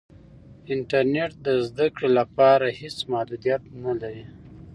انټرنیټ 0.73 1.31
د 1.45 1.47
زده 1.67 1.87
کړې 1.95 2.09
لپاره 2.19 2.65
هېڅ 2.79 2.97
محدودیت 3.11 3.61
نه 3.83 3.93
لري. 4.01 4.25